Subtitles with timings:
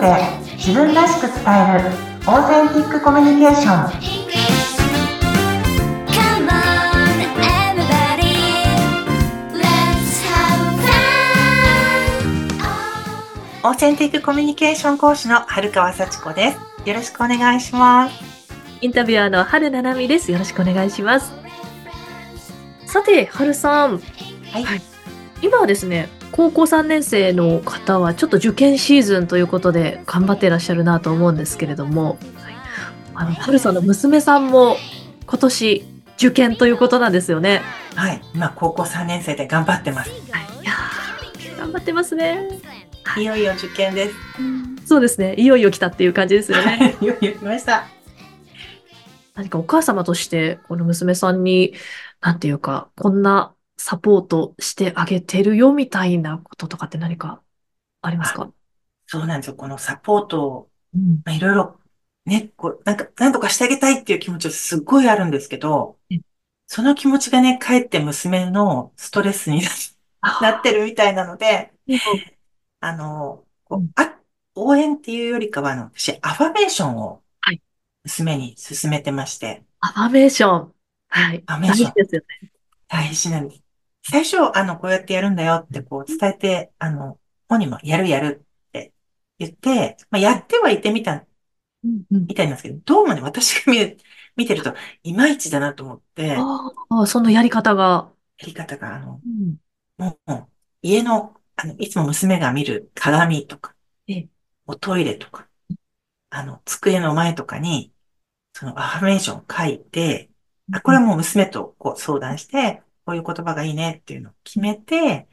[0.00, 0.16] ドで
[0.56, 1.90] 自分らしく伝える
[2.26, 4.28] オーセンティックコミュニケーション.
[13.64, 18.14] オーセンティックコミュニケーション講師の春川幸子ですよろしくお願いします
[18.80, 20.30] インタビュアーの春七海です。
[20.30, 21.32] よろしくお願いします。
[22.86, 23.98] さて、春さん。
[24.52, 24.82] はい、はい
[25.42, 32.54] 今はですね、高校3年生の方はちょっと受験シーズンということで頑張ってらっしゃるなと思うんですけれども、はい
[33.14, 34.76] あの、春さんの娘さんも
[35.26, 35.84] 今年
[36.16, 37.62] 受験ということなんですよね。
[37.96, 42.48] はい、今高校3年生で頑張ってますはい、いやー頑張ってますね。
[43.16, 44.14] いよいよ受験です
[44.84, 45.34] そうですね。
[45.34, 46.96] いよいよ来たっていう感じですよね。
[47.02, 47.86] いよいよ来ました
[49.34, 51.74] 何かお母様として、この娘さんに、
[52.20, 57.40] なんていうか、こんなサポートしてあげてるよみたいなこととかって何か
[58.02, 58.50] ありますか？
[59.06, 59.54] そうなんですよ。
[59.54, 60.68] このサポートを
[61.28, 61.80] いろいろ
[62.26, 66.20] ねこうなんかなんとかしてあげたいっていう気持ちはすっごいあるんですけどうん
[66.66, 69.62] その気持ちがねかえって娘のストレスに
[70.42, 71.98] なってるみたいなのでうん
[72.80, 73.44] あの、
[73.96, 74.20] あ、
[74.54, 77.60] 応援っていうよりかは、あの、私、アファメーションをはい、
[78.04, 80.72] 娘に勧めてまして、アファメーション。
[81.08, 81.42] はい。
[81.46, 81.90] アファメーション。
[81.90, 82.52] 大事ですよね。
[82.86, 83.62] 大事なんです。
[84.10, 88.92] 最初、あの、こうやってやるんだよって、こう、伝えて、あの、本人もやるやるって
[89.38, 91.26] 言って、まあ、やってはいてみた、
[92.10, 93.98] みたいなんですけど、どうもね、私が見る、
[94.36, 98.10] 見てると、いまいちだなと思って、やああ、そのやり方が。
[98.46, 99.56] り方が、あの、うん。
[99.98, 100.48] もう、
[100.82, 103.74] 家の、あの、いつも娘が見る鏡とか
[104.06, 104.28] ええ、
[104.66, 105.48] おトイレとか、
[106.30, 107.92] あの、机の前とかに、
[108.52, 110.30] そのアファメーションを書いて、
[110.72, 115.28] あ、これはもう娘とこう相談して、こういう言葉がいいねっていうのを決めて、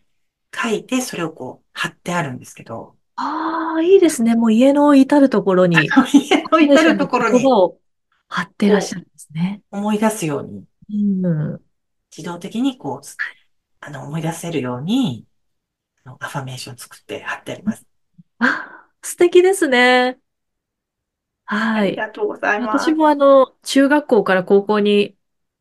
[0.55, 4.33] 書いて、それをこう貼ってあるんですけど、ああ、いいですね。
[4.37, 5.75] もう家の至るところに、
[6.13, 7.43] 家の至るところに
[8.29, 9.61] 貼ってらっしゃるんですね。
[9.71, 10.63] 思い出すように、
[11.23, 11.61] うん。
[12.15, 13.07] 自動的にこう、
[13.81, 15.25] あの、思い出せるように、
[16.05, 17.85] あのアファメーションを作って貼ってあります。
[18.39, 20.17] あ、素敵ですね。
[21.43, 21.87] はい。
[21.87, 22.89] ありがとうございます。
[22.89, 25.17] 私もあの、中学校から高校に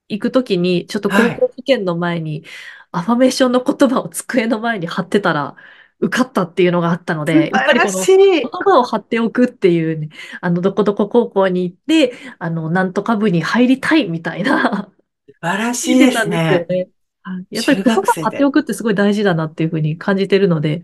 [0.09, 2.45] 行くときに、ちょっと高はい校受験の前に、
[2.93, 5.57] アファメーションの言葉を机の前に貼ってたら、
[6.01, 8.11] 受かったっていうのがあったので、やっぱりこの。
[8.43, 10.09] 言葉を貼っておくっていうね、
[10.41, 14.93] あの、どこどこ高校に行って、あの、なんとか部に入りたいみたいな、
[15.29, 16.67] 素晴らしいですね。
[16.69, 16.89] ね。
[17.23, 20.81] はいやっぱり言葉貼っておくってすごい大事だなっていうふうに感じてるので、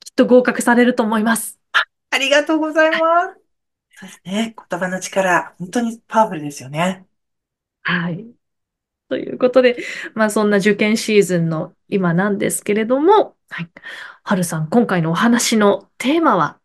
[0.00, 1.60] きっと合格されると思います。
[2.10, 3.40] ありがとうございます。
[3.96, 4.54] そうですね。
[4.70, 7.06] 言葉の力、本当にパワフルですよね。
[7.82, 8.34] はい。
[9.14, 9.76] ということで、
[10.14, 13.70] まあそんな受験シーズンの今なんですけれども、はい。
[14.24, 16.58] はるさん、今回のお話のテーマは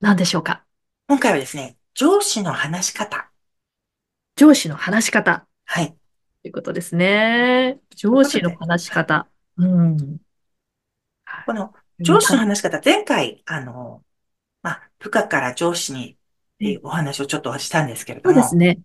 [0.00, 0.62] 何でしょうか？
[1.08, 3.28] 今回はですね、上司の話し方。
[4.36, 5.96] 上司の話し方はい。
[6.42, 7.80] ということですね。
[7.96, 9.26] 上司の話し方。
[9.56, 10.18] うん。
[11.44, 14.00] この上司の話し方、前回、あの、
[14.62, 16.16] まあ、部下から上司にっ
[16.60, 18.78] ていうお話をちょっとしたんですけれども、そうですね。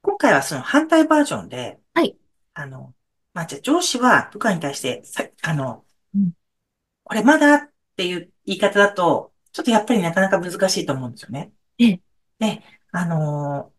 [0.00, 2.16] 今回はその反対バージョンで、はい。
[2.54, 2.94] あの、
[3.32, 5.84] まあ、じゃあ上司は部下に対して、さ、あの
[6.14, 6.32] うん、
[7.04, 11.52] これまだっていう言い方だと、ちょっとやっぱりなかなか難しいと思うんですよね。
[11.78, 12.00] ええ。
[12.38, 12.62] で、
[12.92, 13.74] あのー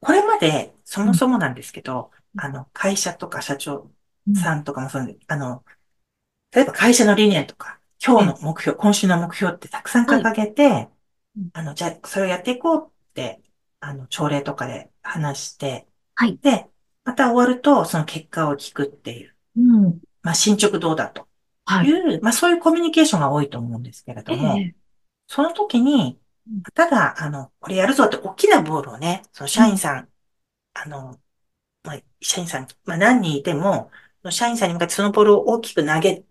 [0.00, 3.90] これまで、そもそもなんですけど、あの、会社とか社長
[4.34, 5.64] さんとかもそうで、あの、
[6.52, 10.90] 例えば会社の理念とか、今日の目標、今週の目標ってたくさん掲げて、
[11.36, 11.50] うん。
[11.54, 13.42] あの、じゃあ、それをやっていこうって、
[13.80, 16.40] あの、朝礼とかで話して、はい。
[16.42, 16.70] で、
[17.04, 20.00] また終わると、その結果を聞くっていう、うん。
[20.22, 21.28] まあ、進捗どうだと
[21.66, 21.86] はい。
[21.86, 24.74] いう、まあ、そういうコミュニケーションが多いと思うんですけれども、ええ
[25.28, 30.12] その時にうん、ただ、あの、これやるぞって大きなボールをね、その社員さん、
[30.74, 31.20] あの、
[31.84, 33.90] まあ、社員さん、まあ、何人いても、
[34.22, 36.24] その社員さんに向かってそのボールを大きく投げ、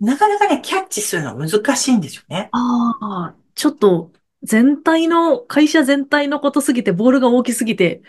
[0.00, 2.50] なかなかね、キャッチするの難しいんですよね。
[2.50, 4.12] ああ、ちょっと、
[4.42, 8.02] 全体の、会社全体のことすぎて、ボールが大きすぎて、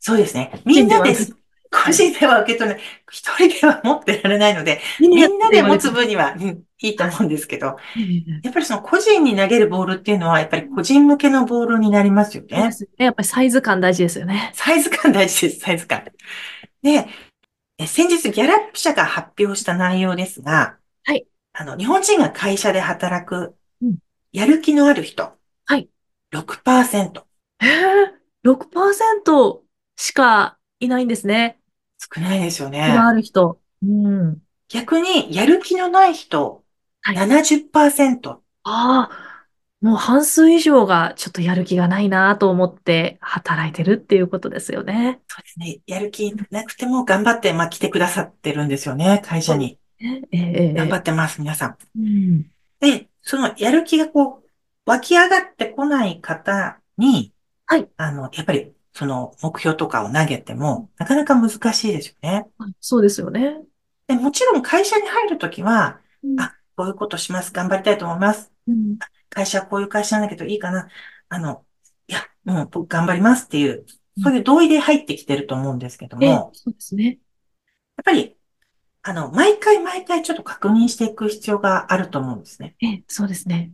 [0.00, 0.60] そうですね。
[0.64, 1.34] みんなで個人で、
[1.70, 2.84] 個人では受け取れない。
[3.10, 12.70] 一人では持ってられないので、みみんなで持つ分分には、うんいいと思うんですけど、ええやっぱりその個人に投げるボールっていうのは、やっぱり個人向けのボールになりますよね。
[12.98, 14.52] やっぱりサイズ感大事ですよね。
[14.54, 16.04] サイズ感大事です、サイズ感。
[16.82, 17.08] で、
[17.78, 21.26] え先日ギャラップ社が発表した内容ですが、はい。
[21.52, 23.98] あの、日本人が会社で働くうん、
[24.32, 25.32] やる気のある人。
[25.64, 25.88] はい。
[26.32, 27.22] 6%。
[27.60, 28.12] へえ、
[28.44, 29.62] 6%
[29.98, 31.58] しかいないんですね。
[31.98, 32.94] 少ないですよね。
[32.94, 33.60] がある人。
[33.82, 34.38] うん。
[34.68, 36.62] 逆に、やる気のない人、
[37.02, 38.30] はい70%。
[38.30, 39.10] ああ、
[39.80, 45.20] もう半数以上がちょっとやる気がないなと思って働いてるっていうことですよね。
[45.26, 45.80] そうですね。
[45.86, 49.78] やる気なくても頑張って、まあ、来てくださってるんですよね、会社に。
[50.00, 51.76] えええ頑張えってます、皆さん。
[51.96, 52.42] うん。
[52.80, 54.48] で、そのやる気がこう、
[54.86, 57.32] 湧き上がってこない方に、
[57.66, 57.88] はい。
[57.96, 62.48] あの、やっぱり、その目標とかを投げても、なかなか難しいですよね。
[62.80, 63.56] そうですよね。
[64.08, 67.52] で、もちろん会社に入るときは、うんあ、こういうことします。
[67.52, 68.50] 頑張りたいと思います。
[68.66, 68.98] うん
[69.30, 70.88] 会社はこういう会社なんだけどいいかな。
[71.28, 71.64] あの、
[72.08, 73.86] いや、もう僕頑張りますっていう、
[74.20, 77.04] そういう同意で入ってきてると思うんですけどええも、そうですね。
[77.04, 78.36] やっぱり、
[79.02, 82.74] あの、毎回毎回ちょっと確認していく必要があると思うんですね。
[82.80, 83.70] ええそうですね。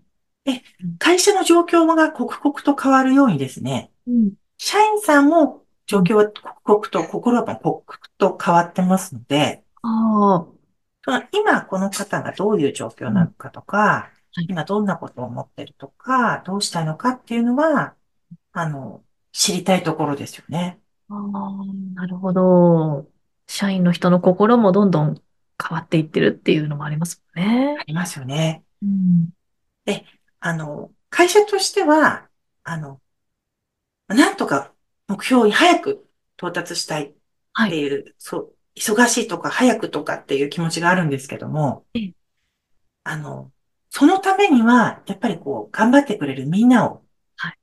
[0.98, 4.32] 会社の状況が刻々と変わるようにですね、うん。
[4.66, 6.32] 社員さんも状況は
[6.62, 9.62] 刻々と、心は刻々と変わってますので、
[11.32, 14.08] 今この方がどういう状況なのかとか、は
[14.42, 17.94] い今どんなことを思ってるとか、どうしたいのかっていうのは、
[18.52, 20.80] あの、知りたいところですよね。
[21.08, 21.20] ああ、
[21.94, 23.06] なるほど。
[23.46, 25.14] 社員の人の心もどんどん
[25.62, 27.84] 変わっていってるっていうのもありますもんねあ。
[27.84, 28.64] りますよね。
[28.82, 29.28] うん。
[30.40, 32.28] あの、会社としては、
[32.64, 33.00] あの、
[34.08, 34.74] なんとか
[35.08, 37.14] 目標に早く到達したい
[37.52, 37.70] はい。
[37.70, 42.14] っていう、そう、忙しいとか早くとかっていう気持ちがあるんですけどもええ、
[43.04, 43.52] あの、
[43.90, 47.04] そのためには、やっぱりこう、頑張ってくれるみんなを
[47.36, 47.58] はい、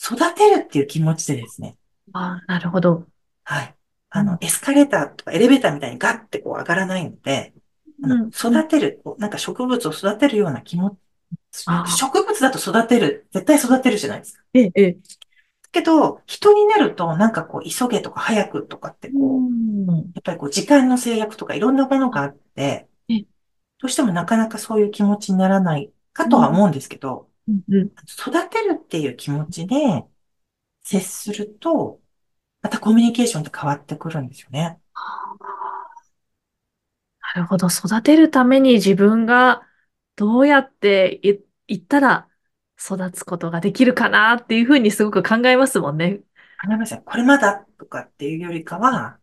[0.00, 1.76] 育てるっていう気持ちでですね、
[2.12, 3.06] ああ、なるほど。
[3.44, 3.76] はい。
[4.10, 7.54] あうんの、エスカレーターとかエレベーターみたいにガッてこう上がらないので、
[8.02, 10.98] あのうん育てる、こうなんか植物を育てるような気持
[11.52, 14.44] ち、植物だと育てる、絶対育てるじゃないですか。
[14.54, 14.98] ええ、ええ。
[15.70, 20.12] けど、人になると、なんかこう、急げとか早くとかってこう、うん。
[20.14, 23.26] やっぱりこう、時間の制約とかいろんなものがあってええ、
[23.78, 27.86] どうしてもなかなかそういう気持ちにならないかとは思うんですけど、うんうん。
[28.18, 29.76] 育てるっていう気持ちで
[30.82, 32.00] 接すると、
[32.62, 34.80] またコミュニケーションって変わってくるんですよね。
[37.34, 37.68] なるほど。
[37.68, 39.66] 育てるために自分が
[40.16, 41.38] どうやってい
[41.68, 42.28] 言ったら
[42.78, 46.16] 育つことができるかなっていうふうにすごく考えますもんね。
[46.64, 47.02] 考えません。
[47.02, 49.18] これまだとかっていうよりかは、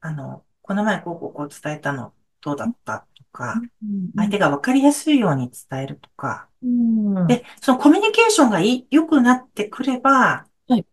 [0.00, 3.60] あの、この前こうこうこう伝えたのどうだったとか、
[4.16, 7.26] 相手が分かりやすいように伝えるとか、うん。
[7.26, 10.86] で、そのコミュニケーションが良くなってくれば、はい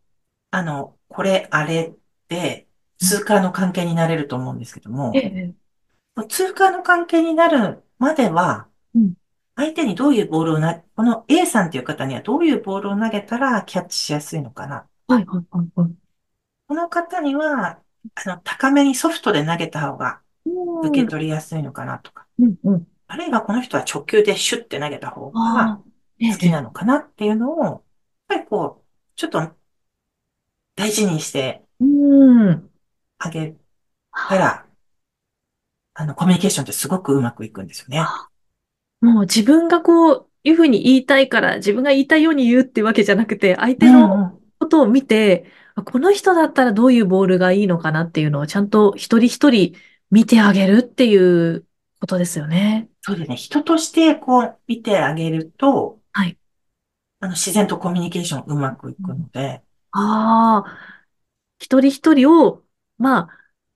[0.51, 1.93] あの、これ、あれ
[2.27, 2.67] で、
[2.99, 5.53] 通貨の関係になれると思うんですけどもえ、え、
[6.29, 9.13] 通貨の関係になるまではうん、
[9.61, 14.87] 相手にどういうボールをな、この A さんという方にはどういうボールを投げたらキャッチしやすいのかな。
[15.07, 15.91] はい、はい、はい、はい。
[16.67, 17.79] この方には、
[18.15, 20.19] あの、高めにソフトで投げた方が
[20.83, 22.87] 受け取りやすいのかなとか、うん、うん。
[23.07, 25.79] あるいはこの人は直球でシュッて投げた方が
[26.19, 27.81] 好きなのかなっていうのを、やっ
[28.29, 28.85] ぱりこう、
[29.15, 29.47] ちょっと
[30.75, 32.71] 大事にしてうん。
[33.19, 33.55] あげ
[34.27, 34.65] たら、
[35.93, 38.03] あの、コミュニケーションってすごくうまくいくんですよね。
[39.01, 45.45] もう自分がこういうふうに言いたいから自分が言いたいように言うってわけじゃなくて、相手うんのうんことを見て、
[45.75, 49.75] あこの人だったらどういうボールがいいのかなっていうのをちゃんと一人一人
[50.11, 51.65] 見てあげるっていう
[51.99, 52.89] ことですよね。
[53.01, 53.35] そうですね。
[53.35, 56.37] 人としてこう見てあげると、はい。
[57.19, 60.77] あの、自然とコミュニケーションうまくいくので、ああ、
[61.59, 62.63] 一人一人を、
[62.97, 63.29] まあ、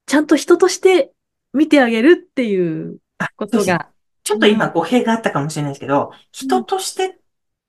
[0.06, 1.14] ちゃんと人として
[1.54, 3.92] 見てあげるっていうあことが、
[4.26, 7.20] ちょっと今語弊があったかもしれないですけど、人として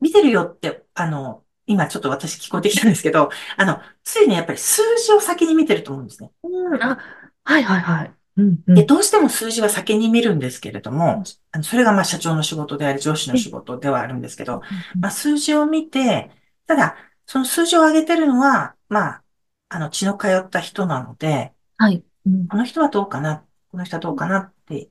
[0.00, 6.32] 見てるよって、あの、今ちょっと私聞こえてきたんですけど、あの、ついにやっぱり数字を先に見てると思うんですね。
[6.42, 6.98] うん、あ、
[7.44, 8.12] はいはいはい。
[8.38, 8.74] うん、うん。
[8.74, 11.22] で、どうしても数字は先に見るんですけれども、
[11.52, 14.62] あのそれがまあ社長の仕事であり、上司の仕事ではあるんですけど、
[14.98, 16.30] まあ数字を見て、
[16.66, 16.96] ただ、
[17.26, 19.22] その数字を上げてるのは、まあ、
[19.68, 22.02] あの、血の通った人なので、はい。
[22.24, 24.88] うん、この人はどうかな、この人はどうかなって、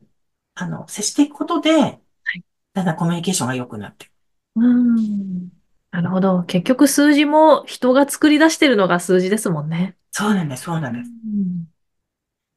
[0.56, 2.02] あの、接していくことで、
[2.74, 4.12] だんだんコミュニケーションが良くなって。
[4.56, 5.50] うん。
[5.92, 6.44] なるほど。
[6.44, 9.98] 結局数字も人が作り出してるのが数字ですもんね。
[10.12, 11.10] そうなんです、そうなんです。
[11.10, 11.68] うん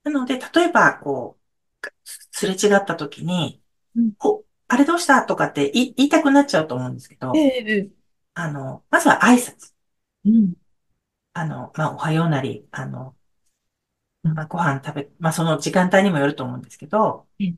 [0.04, 1.38] なので、例えば、こ
[1.82, 1.88] う、
[2.32, 3.62] すれ違った時に
[3.96, 7.38] うん、お、あれどうしたとかって言い言いたくなっちゃうと思うんですけど、え
[7.78, 7.90] え、
[8.34, 9.72] あの、まずは挨拶。
[10.24, 10.54] うん。
[11.32, 13.16] あの、まあ、おはようなり、あの、
[14.24, 17.54] うんまあ、ご飯食べ、まあ、その時間帯にもよると思うんですけどええ、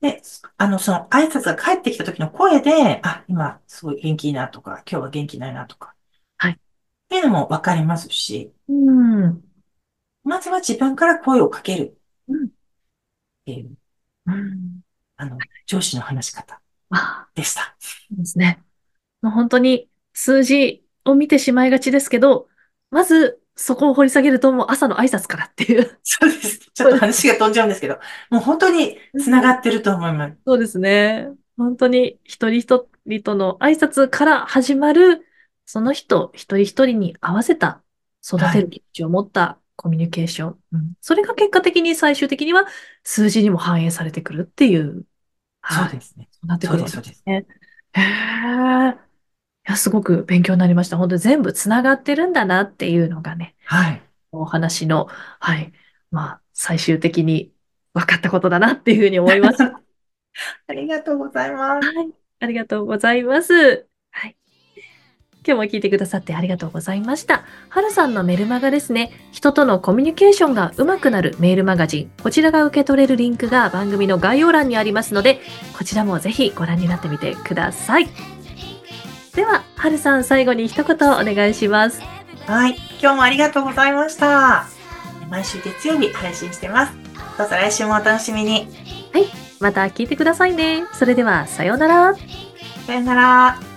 [0.00, 0.22] で、
[0.56, 5.94] あの、その挨拶が返ってきた時の声で、あ、今、すごい元気いいなとか、今日は元気ないなとか、
[6.38, 6.56] はいっ
[7.08, 9.42] ていうのもわかりますし、うん。
[10.24, 11.94] まずは自分から声をかけるっ
[12.28, 12.50] うん
[13.44, 13.76] ていう、
[14.26, 14.80] うん。
[15.16, 17.76] あの、上司の話し方あ、でした。
[18.10, 18.62] ですね。
[19.22, 22.48] もう本当に数字を見てしまいがちですけど、
[22.90, 25.84] まずそこを掘り下げるともう朝の挨拶からっていう。
[26.02, 26.58] そうです。
[26.72, 27.98] ちょっと話が飛んじゃうんですけど、
[28.30, 30.36] もう本当に繋がってると思います。
[30.46, 31.28] そうですね。
[31.58, 35.26] 本当に一人一人との挨拶から始まる、
[35.66, 37.82] その人一人一人に合わせた
[38.26, 40.58] 育てる気持ちを持ったコミュニケーション。
[40.72, 42.66] うんそれが結果的に最終的には
[43.04, 45.04] 数字にも反映されてくるっていう。
[45.60, 45.88] はい。
[45.90, 46.28] そうですね。
[46.32, 47.22] そうなってくるそうです、そうです。
[47.26, 47.46] ね。
[47.92, 49.09] へえ。
[49.68, 50.96] いや、すごく勉強になりました。
[50.96, 54.02] 本当に全部つながってるんだなっていうのがね、はい。
[54.32, 55.72] お話の、はい。
[56.10, 57.52] まあ、最終的に
[57.94, 59.80] 分かったことだなっていうふうに思いました。
[60.68, 61.86] ありがとうございます。
[61.86, 62.10] はい。
[62.40, 63.86] ありがとうございます。
[64.12, 64.36] はい。
[65.46, 67.44] 今日も聞いてくださってありがとうございました。
[67.68, 69.10] はるさんのメルマガですね。
[69.32, 72.10] 人とのコミュニケーションが上手くなるメールマガジン。
[72.22, 75.40] こちらが受け取れるリンクが番組の概要欄にありますので、
[75.76, 78.39] こちらもぜひご覧になってみてください。
[79.34, 82.02] では、はるさん最後に一言お願いします。
[82.46, 82.76] はい。
[83.00, 84.66] 今日もありがとうございました。
[85.28, 86.92] 毎週月曜日配信してます。
[87.38, 88.68] どうぞ来週もお楽しみに。
[89.60, 90.84] また聞いてくださいね。
[90.94, 92.14] それでは、さようなら。
[92.86, 93.69] さよなら。